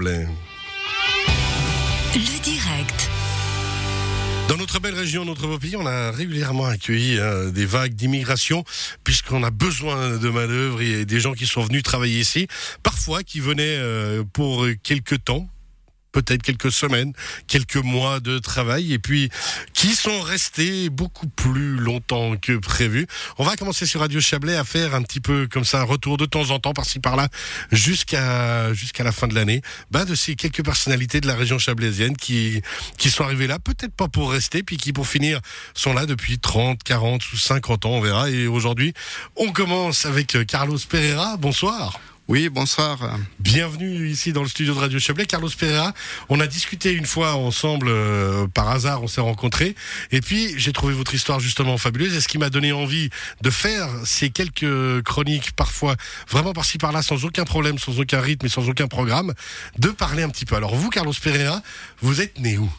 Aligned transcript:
Le 0.00 0.26
direct. 2.42 3.10
Dans 4.48 4.56
notre 4.56 4.78
belle 4.78 4.94
région, 4.94 5.24
notre 5.24 5.48
beau 5.48 5.58
pays, 5.58 5.74
on 5.76 5.86
a 5.86 6.12
régulièrement 6.12 6.66
accueilli 6.66 7.18
euh, 7.18 7.50
des 7.50 7.66
vagues 7.66 7.94
d'immigration 7.94 8.62
puisqu'on 9.02 9.42
a 9.42 9.50
besoin 9.50 10.16
de 10.18 10.28
main 10.28 10.46
d'œuvre 10.46 10.82
et 10.82 11.04
des 11.04 11.18
gens 11.18 11.32
qui 11.32 11.46
sont 11.46 11.62
venus 11.62 11.82
travailler 11.82 12.20
ici, 12.20 12.46
parfois 12.84 13.24
qui 13.24 13.40
venaient 13.40 13.76
euh, 13.78 14.22
pour 14.32 14.66
quelques 14.84 15.24
temps, 15.24 15.48
peut-être 16.12 16.42
quelques 16.42 16.72
semaines, 16.72 17.12
quelques 17.46 17.76
mois 17.76 18.20
de 18.20 18.38
travail, 18.38 18.92
et 18.92 18.98
puis 18.98 19.30
qui 19.72 19.94
sont 19.94 20.20
restés 20.20 20.90
beaucoup 20.90 21.28
plus 21.28 21.76
longtemps 21.76 22.36
que 22.36 22.56
prévu. 22.56 23.06
On 23.38 23.44
va 23.44 23.56
commencer 23.56 23.86
sur 23.86 24.00
Radio 24.00 24.20
Chablais 24.20 24.56
à 24.56 24.64
faire 24.64 24.94
un 24.94 25.02
petit 25.02 25.20
peu 25.20 25.48
comme 25.50 25.64
ça 25.64 25.80
un 25.80 25.84
retour 25.84 26.16
de 26.16 26.26
temps 26.26 26.50
en 26.50 26.58
temps 26.58 26.72
par-ci 26.72 26.98
par-là 26.98 27.28
jusqu'à 27.70 28.72
jusqu'à 28.72 29.04
la 29.04 29.12
fin 29.12 29.28
de 29.28 29.34
l'année, 29.34 29.62
bah, 29.90 30.04
de 30.04 30.14
ces 30.14 30.34
quelques 30.34 30.64
personnalités 30.64 31.20
de 31.20 31.26
la 31.26 31.34
région 31.34 31.58
chablaisienne 31.58 32.16
qui 32.16 32.62
qui 32.96 33.10
sont 33.10 33.24
arrivées 33.24 33.46
là, 33.46 33.58
peut-être 33.58 33.94
pas 33.94 34.08
pour 34.08 34.32
rester, 34.32 34.62
puis 34.62 34.76
qui 34.76 34.92
pour 34.92 35.06
finir 35.06 35.40
sont 35.74 35.92
là 35.92 36.06
depuis 36.06 36.38
30, 36.38 36.82
40 36.82 37.32
ou 37.32 37.36
50 37.36 37.86
ans, 37.86 37.90
on 37.90 38.00
verra. 38.00 38.30
Et 38.30 38.46
aujourd'hui, 38.46 38.94
on 39.36 39.52
commence 39.52 40.06
avec 40.06 40.36
Carlos 40.46 40.78
Pereira. 40.88 41.36
Bonsoir. 41.36 41.98
Oui, 42.28 42.50
bonsoir. 42.50 42.98
Bienvenue 43.38 44.06
ici 44.06 44.34
dans 44.34 44.42
le 44.42 44.50
studio 44.50 44.74
de 44.74 44.78
Radio 44.78 44.98
Chablais. 44.98 45.24
Carlos 45.24 45.48
Pereira, 45.58 45.94
on 46.28 46.40
a 46.40 46.46
discuté 46.46 46.92
une 46.92 47.06
fois 47.06 47.36
ensemble, 47.36 47.88
euh, 47.88 48.46
par 48.48 48.68
hasard, 48.68 49.02
on 49.02 49.06
s'est 49.06 49.22
rencontrés. 49.22 49.74
Et 50.10 50.20
puis, 50.20 50.52
j'ai 50.58 50.74
trouvé 50.74 50.92
votre 50.92 51.14
histoire 51.14 51.40
justement 51.40 51.78
fabuleuse. 51.78 52.14
Et 52.14 52.20
ce 52.20 52.28
qui 52.28 52.36
m'a 52.36 52.50
donné 52.50 52.70
envie 52.70 53.08
de 53.40 53.48
faire 53.48 53.88
ces 54.04 54.28
quelques 54.28 55.02
chroniques, 55.04 55.52
parfois 55.52 55.96
vraiment 56.28 56.52
par-ci 56.52 56.76
par-là, 56.76 57.00
sans 57.00 57.24
aucun 57.24 57.44
problème, 57.44 57.78
sans 57.78 57.98
aucun 57.98 58.20
rythme 58.20 58.44
et 58.44 58.50
sans 58.50 58.68
aucun 58.68 58.88
programme, 58.88 59.32
de 59.78 59.88
parler 59.88 60.22
un 60.22 60.28
petit 60.28 60.44
peu. 60.44 60.54
Alors 60.54 60.74
vous, 60.74 60.90
Carlos 60.90 61.14
Pereira, 61.22 61.62
vous 62.02 62.20
êtes 62.20 62.38
né 62.40 62.58
où? 62.58 62.70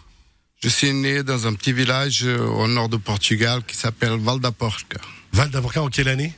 Je 0.61 0.69
suis 0.69 0.93
né 0.93 1.23
dans 1.23 1.47
un 1.47 1.55
petit 1.55 1.73
village 1.73 2.23
euh, 2.23 2.37
au 2.37 2.67
nord 2.67 2.87
de 2.87 2.97
Portugal 2.97 3.63
qui 3.65 3.75
s'appelle 3.75 4.19
Val 4.19 4.39
da 4.39 4.51
Porca. 4.51 4.99
Val 5.33 5.49
d'Avorca 5.49 5.81
en 5.81 5.89
quelle 5.89 6.09
année? 6.09 6.35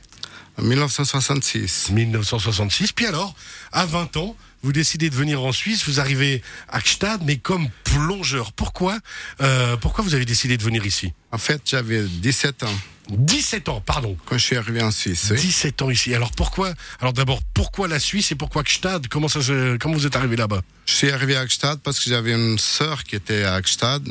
1966. 0.60 1.90
1966. 1.90 2.92
Puis 2.92 3.06
alors, 3.06 3.34
à 3.72 3.86
20 3.86 4.16
ans, 4.16 4.36
vous 4.62 4.72
décidez 4.72 5.10
de 5.10 5.14
venir 5.16 5.42
en 5.42 5.52
Suisse, 5.52 5.84
vous 5.88 5.98
arrivez 5.98 6.42
à 6.68 6.80
Gstad, 6.80 7.22
mais 7.24 7.36
comme 7.36 7.68
plongeur. 7.84 8.52
Pourquoi 8.52 8.98
euh, 9.40 9.76
Pourquoi 9.76 10.04
vous 10.04 10.14
avez 10.14 10.24
décidé 10.24 10.56
de 10.56 10.62
venir 10.62 10.86
ici? 10.86 11.12
En 11.32 11.38
fait, 11.38 11.62
j'avais 11.64 12.02
17 12.04 12.62
ans 12.64 12.78
17 13.10 13.68
ans, 13.68 13.80
pardon. 13.80 14.16
quand 14.26 14.38
je 14.38 14.44
suis 14.44 14.56
arrivé 14.56 14.80
en 14.80 14.92
Suisse. 14.92 15.28
oui. 15.32 15.40
17 15.40 15.82
ans 15.82 15.90
ici. 15.90 16.14
Alors 16.14 16.30
pourquoi 16.30 16.72
Alors 17.00 17.12
d'abord, 17.12 17.40
pourquoi 17.52 17.88
la 17.88 17.98
Suisse 17.98 18.30
et 18.30 18.36
pourquoi 18.36 18.62
Gstad 18.62 19.08
Comment 19.08 19.26
ça 19.26 19.42
se... 19.42 19.76
comment 19.76 19.94
vous 19.94 20.06
êtes 20.06 20.14
arrivé 20.14 20.36
là-bas? 20.36 20.62
Je 20.86 20.94
suis 20.94 21.10
arrivé 21.10 21.36
à 21.36 21.44
Gstad 21.44 21.80
parce 21.80 21.98
que 21.98 22.08
j'avais 22.08 22.32
une 22.32 22.58
sœur 22.58 23.02
qui 23.02 23.16
était 23.16 23.42
à 23.42 23.60
Gstad. 23.60 24.06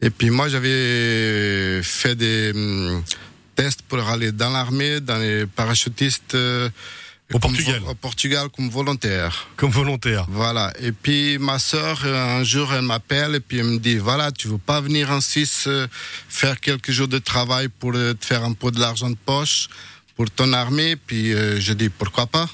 Et 0.00 0.10
puis 0.10 0.30
moi, 0.30 0.48
j'avais 0.48 1.80
fait 1.84 2.16
des 2.16 2.50
hum, 2.52 3.04
tests 3.54 3.82
pour 3.82 4.00
aller 4.08 4.32
dans 4.32 4.50
l'armée, 4.50 5.00
dans 5.00 5.18
les 5.18 5.46
parachutistes. 5.46 6.34
euh, 6.34 6.68
Au 7.32 7.38
Portugal. 7.38 7.80
Au 7.88 7.94
Portugal 7.94 8.48
comme 8.54 8.68
volontaire. 8.68 9.48
Comme 9.56 9.70
volontaire. 9.70 10.26
Voilà. 10.28 10.70
Et 10.80 10.92
puis 10.92 11.38
ma 11.38 11.58
sœur, 11.58 12.02
euh, 12.04 12.40
un 12.40 12.44
jour, 12.44 12.72
elle 12.74 12.82
m'appelle 12.82 13.34
et 13.36 13.40
puis 13.40 13.58
elle 13.58 13.66
me 13.66 13.78
dit 13.78 13.96
voilà, 13.96 14.30
tu 14.32 14.48
veux 14.48 14.58
pas 14.58 14.80
venir 14.82 15.10
en 15.10 15.20
Suisse 15.20 15.64
euh, 15.66 15.86
faire 16.28 16.60
quelques 16.60 16.90
jours 16.90 17.08
de 17.08 17.18
travail 17.18 17.68
pour 17.68 17.92
te 17.94 18.24
faire 18.30 18.44
un 18.44 18.52
peu 18.52 18.70
de 18.70 18.78
l'argent 18.80 19.08
de 19.10 19.16
poche 19.24 19.68
pour 20.16 20.30
ton 20.30 20.52
armée? 20.52 20.96
Puis 20.96 21.32
euh, 21.32 21.58
je 21.58 21.72
dis 21.72 21.88
pourquoi 21.88 22.26
pas? 22.26 22.48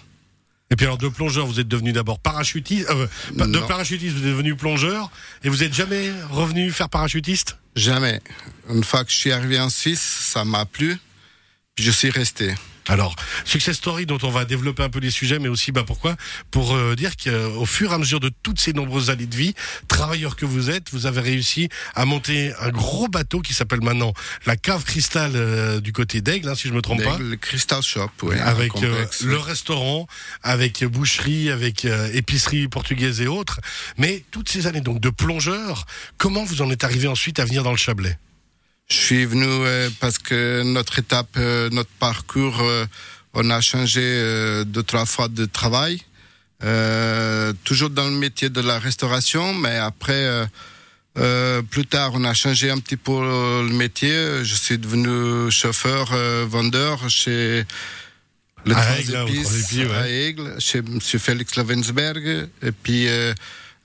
Et 0.71 0.77
puis 0.77 0.85
alors 0.85 0.99
de 0.99 1.09
plongeur, 1.09 1.47
vous 1.47 1.61
êtes 1.61 1.69
devenu 1.69 1.93
d'abord 1.93 2.19
parachutiste. 2.19 2.89
euh, 2.91 3.07
de 3.47 3.59
parachutiste, 3.61 4.13
vous 4.17 4.21
êtes 4.23 4.29
devenu 4.29 4.55
plongeur. 4.55 5.11
Et 5.43 5.49
vous 5.49 5.63
êtes 5.63 5.73
jamais 5.73 6.13
revenu 6.31 6.71
faire 6.71 6.89
parachutiste? 6.91 7.57
Jamais. 7.75 8.21
Une 8.69 8.85
fois 8.85 9.05
que 9.05 9.11
je 9.11 9.17
suis 9.17 9.33
arrivé 9.33 9.59
en 9.59 9.71
Suisse, 9.71 10.01
ça 10.01 10.45
m'a 10.45 10.67
plu. 10.67 10.99
Puis 11.75 11.85
je 11.85 11.91
suis 11.91 12.11
resté. 12.11 12.55
Alors, 12.89 13.15
success 13.45 13.77
story 13.77 14.07
dont 14.07 14.19
on 14.23 14.31
va 14.31 14.45
développer 14.45 14.83
un 14.83 14.89
peu 14.89 14.99
les 14.99 15.11
sujets, 15.11 15.39
mais 15.39 15.49
aussi 15.49 15.73
bah 15.73 15.85
pourquoi? 15.87 16.17
Pour 16.51 16.75
euh, 16.75 16.95
dire 16.97 17.13
qu'au 17.17 17.67
fur 17.67 17.93
et 17.93 17.95
à 17.95 17.99
mesure 17.99 18.21
de 18.21 18.31
toutes 18.43 18.61
ces 18.61 18.73
nombreuses 18.73 19.11
années 19.11 19.27
de 19.27 19.37
vie, 19.37 19.55
travailleur 19.89 20.37
que 20.37 20.47
vous 20.47 20.71
êtes, 20.71 20.91
vous 20.93 21.07
avez 21.07 21.21
réussi 21.21 21.69
à 21.95 22.05
monter 22.05 22.53
un 22.61 22.71
gros 22.71 23.09
bateau 23.09 23.41
qui 23.41 23.55
s'appelle 23.55 23.83
maintenant 23.83 24.13
la 24.47 24.57
cave 24.57 24.85
cristal 24.85 25.33
euh, 25.35 25.81
du 25.81 25.93
côté 25.93 26.21
d'Aigle, 26.21 26.49
hein, 26.49 26.55
si 26.55 26.69
je 26.69 26.73
me 26.73 26.83
trompe 26.83 27.03
pas. 27.03 27.19
Le 27.19 27.37
Crystal 27.37 27.83
Shop, 27.83 28.11
oui. 28.23 28.37
un 28.39 28.47
avec 28.47 28.83
euh, 28.83 29.07
le 29.23 29.39
restaurant, 29.39 30.07
avec 30.43 30.85
boucherie, 30.85 31.51
avec 31.51 31.85
euh, 31.85 32.11
épicerie 32.13 32.69
portugaise 32.69 33.21
et 33.21 33.27
autres. 33.27 33.61
Mais 33.97 34.25
toutes 34.31 34.49
ces 34.49 34.67
années 34.67 34.81
donc 34.81 35.01
de 35.01 35.11
plongeur, 35.11 35.87
comment 36.17 36.45
vous 36.45 36.63
en 36.63 36.71
êtes 36.71 36.85
arrivé 36.85 37.09
ensuite 37.09 37.39
à 37.39 37.45
venir 37.45 37.63
dans 37.63 37.71
le 37.71 37.77
Chablais? 37.77 38.19
Je 38.91 38.97
suis 38.97 39.27
venu 39.27 39.45
euh, 39.47 39.91
parce 40.01 40.17
que 40.19 40.63
notre 40.63 40.99
étape, 40.99 41.37
euh, 41.37 41.69
notre 41.71 41.91
parcours, 41.99 42.59
euh, 42.63 42.87
on 43.35 43.51
a 43.51 43.61
changé 43.61 44.63
deux, 44.65 44.83
trois 44.83 45.05
fois 45.05 45.29
de 45.29 45.45
travail. 45.45 46.01
Euh, 46.65 47.53
toujours 47.65 47.91
dans 47.91 48.07
le 48.09 48.17
métier 48.17 48.49
de 48.49 48.61
la 48.63 48.79
restauration, 48.79 49.53
mais 49.53 49.77
après, 49.77 50.25
euh, 50.25 50.47
euh, 51.19 51.61
plus 51.63 51.85
tard, 51.87 52.13
on 52.15 52.25
a 52.25 52.33
changé 52.33 52.71
un 52.71 52.79
petit 52.79 52.97
peu 52.97 53.13
le 53.13 53.73
métier. 53.75 54.43
Je 54.43 54.55
suis 54.55 54.79
devenu 54.79 55.51
chauffeur, 55.51 56.07
vendeur 56.47 57.11
chez 57.11 57.65
le 58.65 58.75
À 58.75 58.99
Aigle, 58.99 59.17
Épices, 59.29 59.73
ouais. 59.75 59.95
à 59.95 60.09
Aigle, 60.09 60.55
chez 60.61 60.79
M. 60.79 60.99
Félix 61.01 61.57
Lavensberg. 61.57 62.49
Et 62.63 62.73
puis, 62.73 63.07
euh, 63.09 63.35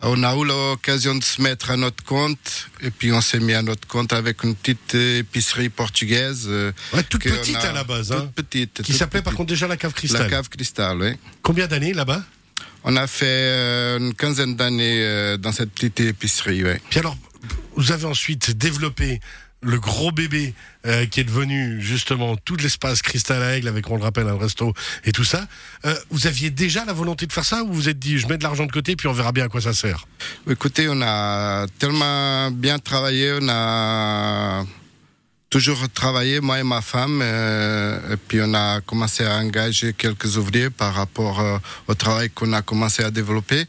on 0.04 0.24
a 0.24 0.36
eu 0.36 0.46
l'occasion 0.46 1.16
de 1.16 1.24
se 1.24 1.42
mettre 1.42 1.72
à 1.72 1.78
notre 1.78 2.04
compte. 2.04 2.68
Et 2.82 2.92
puis, 2.92 3.12
on 3.12 3.22
s'est 3.22 3.40
mis 3.40 3.54
à 3.54 3.62
notre 3.62 3.88
compte 3.88 4.14
avec 4.14 4.44
une 4.44 4.56
petite 4.56 4.96
euh, 4.96 5.20
épicerie 5.20 5.70
portugaise. 5.70 6.46
euh, 6.48 6.72
Ouais, 6.94 7.04
toute 7.04 7.24
petite 7.24 7.56
a- 7.56 7.70
à 7.70 7.74
la 7.74 7.84
base, 7.84 8.12
hein, 8.12 8.30
Toute 8.36 8.46
petite. 8.48 8.82
qui 8.84 8.94
s'appelait 8.94 9.22
par 9.22 9.34
contre 9.34 9.50
déjà 9.50 9.68
la 9.68 9.78
cave 9.78 9.94
cristal. 9.94 10.24
La 10.24 10.30
cave 10.30 10.50
cristal, 10.50 11.02
oui. 11.02 11.14
Combien 11.42 11.68
d'années 11.68 11.94
là-bas? 11.94 12.22
On 12.84 12.96
a 12.98 13.08
fait 13.08 13.26
euh, 13.28 13.98
une 14.00 14.14
quinzaine 14.14 14.56
d'années 14.56 15.38
dans 15.40 15.52
cette 15.54 15.72
petite 15.72 16.00
épicerie, 16.02 16.64
oui. 16.66 16.74
Puis 16.90 17.00
alors, 17.00 17.18
vous 17.76 17.92
avez 17.92 18.06
ensuite 18.06 18.52
développé 18.52 19.20
le 19.64 19.80
gros 19.80 20.12
bébé 20.12 20.54
euh, 20.86 21.06
qui 21.06 21.22
est 21.22 21.24
devenu 21.24 21.82
justement 21.82 22.36
tout 22.36 22.56
l'espace 22.56 23.02
Cristal 23.02 23.42
à 23.42 23.58
Aigle 23.58 23.68
avec, 23.68 23.90
on 23.90 23.98
le 23.98 24.04
rappelle, 24.04 24.28
un 24.28 24.38
resto 24.38 24.74
et 25.06 25.12
tout 25.12 25.24
ça. 25.24 25.48
Euh, 25.86 25.96
vous 26.10 26.28
aviez 26.28 26.50
déjà 26.50 26.86
la 26.86 26.94
volonté 26.94 27.26
de 27.26 27.34
faire 27.34 27.46
ça 27.46 27.64
ou 27.64 27.68
vous 27.68 27.74
vous 27.74 27.90
êtes 27.90 28.00
dit, 28.00 28.20
je 28.20 28.28
mets 28.28 28.38
de 28.38 28.44
l'argent 28.44 28.66
de 28.66 28.72
côté 28.72 28.96
puis 28.96 29.08
on 29.08 29.14
verra 29.14 29.32
bien 29.32 29.46
à 29.46 29.50
quoi 29.50 29.62
ça 29.62 29.74
sert? 29.74 30.06
Écoutez, 30.50 30.88
on 30.90 31.02
a 31.02 31.66
tellement 31.80 32.52
bien 32.52 32.80
travaillé, 32.80 33.34
on 33.42 33.48
a 33.50 34.66
toujours 35.50 35.88
travaillé, 35.94 36.42
moi 36.42 36.60
et 36.60 36.64
ma 36.64 36.82
femme, 36.82 37.20
euh, 37.22 38.14
et 38.14 38.18
puis 38.18 38.40
on 38.42 38.54
a 38.54 38.82
commencé 38.82 39.24
à 39.24 39.38
engager 39.38 39.94
quelques 39.94 40.38
ouvriers 40.38 40.72
par 40.72 40.94
rapport 40.94 41.62
au 41.88 41.94
travail 41.94 42.30
qu'on 42.32 42.54
a 42.54 42.62
commencé 42.62 43.04
à 43.04 43.12
développer. 43.12 43.66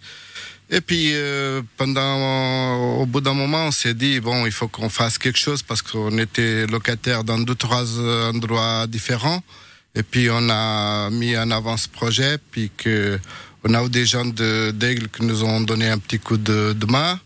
Et 0.71 0.81
puis, 0.81 1.11
euh, 1.13 1.61
pendant, 1.77 2.99
au 3.01 3.07
bout 3.07 3.21
d'un 3.21 3.35
moment, 3.35 3.67
on 3.67 3.71
s'est 3.71 3.95
dit, 3.95 4.21
bon, 4.21 4.47
il 4.47 4.53
faut 4.53 4.69
qu'on 4.69 4.89
fasse 4.89 5.19
quelque 5.19 5.39
chose 5.39 5.63
parce 5.63 5.83
qu'on 5.83 6.17
était 6.19 6.67
locataire 6.67 7.23
dans 7.23 7.39
deux, 7.39 7.55
trois 7.55 8.01
endroits 8.01 8.87
différents. 8.87 9.43
Et 9.95 10.03
puis, 10.03 10.29
on 10.31 10.49
a 10.51 11.11
mis 11.11 11.37
en 11.37 11.51
avant 11.51 11.77
ce 11.77 11.89
projet, 11.89 12.39
puis 12.51 12.71
que 12.77 13.19
on 13.63 13.73
a 13.75 13.83
eu 13.85 13.89
des 13.89 14.05
gens 14.05 14.25
d'Aigle 14.25 15.09
qui 15.09 15.25
nous 15.25 15.45
ont 15.45 15.61
donné 15.61 15.89
un 15.89 15.99
petit 15.99 16.19
coup 16.19 16.37
de, 16.37 16.73
de 16.73 16.87
main. 16.87 17.19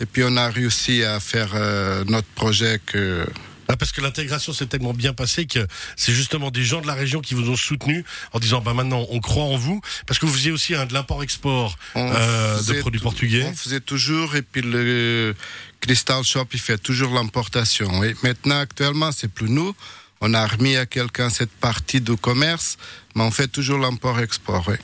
Et 0.00 0.06
puis, 0.06 0.22
on 0.24 0.36
a 0.36 0.48
réussi 0.48 1.04
à 1.04 1.20
faire 1.20 1.52
euh, 1.54 2.04
notre 2.06 2.26
projet 2.28 2.80
que, 2.84 3.26
Ah, 3.68 3.76
Parce 3.76 3.92
que 3.92 4.00
l'intégration 4.00 4.52
s'est 4.52 4.66
tellement 4.66 4.92
bien 4.94 5.12
passée 5.12 5.46
que 5.46 5.66
c'est 5.96 6.12
justement 6.12 6.50
des 6.50 6.62
gens 6.64 6.80
de 6.80 6.86
la 6.86 6.94
région 6.94 7.20
qui 7.20 7.34
vous 7.34 7.48
ont 7.50 7.56
soutenu 7.56 8.04
en 8.32 8.38
disant, 8.38 8.60
bah 8.60 8.74
maintenant 8.74 9.06
on 9.10 9.20
croit 9.20 9.44
en 9.44 9.56
vous. 9.56 9.80
Parce 10.06 10.18
que 10.18 10.26
vous 10.26 10.32
faisiez 10.32 10.52
aussi 10.52 10.74
un 10.74 10.86
de 10.86 10.92
l'import-export 10.94 11.76
euh, 11.96 12.62
de 12.62 12.74
produits 12.80 13.00
portugais. 13.00 13.46
On 13.48 13.54
faisait 13.54 13.80
toujours, 13.80 14.36
et 14.36 14.42
puis 14.42 14.62
le 14.62 15.34
Crystal 15.80 16.22
Shop, 16.24 16.46
il 16.52 16.60
fait 16.60 16.78
toujours 16.78 17.12
l'importation. 17.14 17.88
oui. 18.00 18.14
Maintenant, 18.22 18.60
actuellement, 18.60 19.12
c'est 19.12 19.28
plus 19.28 19.48
nous. 19.50 19.74
On 20.20 20.32
a 20.32 20.46
remis 20.46 20.76
à 20.76 20.86
quelqu'un 20.86 21.28
cette 21.28 21.50
partie 21.50 22.00
du 22.00 22.16
commerce, 22.16 22.78
mais 23.14 23.22
on 23.22 23.30
fait 23.30 23.48
toujours 23.48 23.78
l'import-export. 23.78 24.66
oui. 24.68 24.76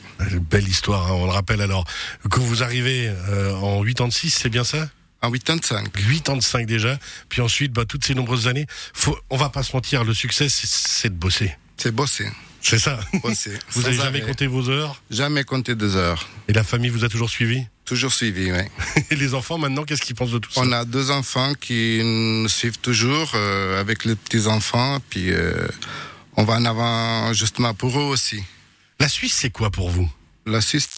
Belle 0.51 0.69
histoire, 0.69 1.07
hein, 1.07 1.15
on 1.15 1.25
le 1.25 1.33
rappelle 1.33 1.63
alors. 1.63 1.85
Quand 2.31 2.43
vous 2.43 2.63
arrivez 2.63 3.09
euh, 3.09 3.55
en 3.55 3.83
86, 3.83 4.31
c'est 4.31 4.49
bien 4.51 4.65
ça? 4.65 4.89
En 5.23 5.31
85. 5.31 5.91
85 5.93 6.67
déjà, 6.67 6.99
puis 7.29 7.41
ensuite, 7.43 7.73
bah, 7.73 7.85
toutes 7.87 8.05
ces 8.05 8.15
nombreuses 8.15 8.49
années, 8.49 8.67
faut, 8.95 9.19
on 9.29 9.37
va 9.37 9.51
pas 9.51 9.63
se 9.63 9.75
mentir, 9.77 10.05
le 10.05 10.15
succès, 10.15 10.49
c'est- 10.49 11.09
de 11.11 11.15
bosser. 11.15 11.55
C'est 11.77 11.93
bossé. 11.95 12.27
C'est 12.63 12.79
ça. 12.79 13.01
Vous 13.23 13.35
Sans 13.35 13.87
avez 13.87 13.97
jamais 13.97 14.21
compté 14.21 14.47
vos 14.47 14.69
heures 14.69 15.03
Jamais 15.11 15.45
compté 15.45 15.75
deux 15.75 15.97
heures. 15.97 16.29
et 16.49 16.53
la 16.53 16.63
famille 16.65 16.91
vous 16.91 17.05
a 17.05 17.09
toujours 17.09 17.31
suivi. 17.31 17.65
Toujours 17.87 18.13
suivi, 18.13 18.53
oui. 18.53 18.61
Et 19.11 19.17
les 19.17 19.35
enfants, 19.35 19.57
maintenant, 19.59 19.85
qu'est-ce 19.85 20.03
qu'ils 20.03 20.15
pensent 20.15 20.31
de 20.31 20.39
tout 20.39 20.53
ça 20.53 20.61
On 20.61 20.71
a 20.73 20.85
deux 20.85 21.11
enfants 21.11 21.55
qui 21.55 22.01
nous 22.05 22.49
suivent 22.49 22.79
toujours 22.79 23.33
euh, 23.35 23.81
avec 23.81 24.05
les 24.05 24.15
petits-enfants, 24.15 24.99
puis 25.09 25.33
euh, 25.33 25.67
on 26.37 26.45
va 26.45 26.55
en 26.55 26.65
avant 26.67 27.33
justement 27.33 27.75
pour 27.75 27.99
eux 27.99 28.05
aussi. 28.05 28.43
La 29.01 29.09
Suisse, 29.09 29.35
c'est 29.35 29.51
quoi 29.51 29.71
pour 29.71 29.91
vous? 29.91 30.09
La 30.47 30.61
Suisse, 30.61 30.89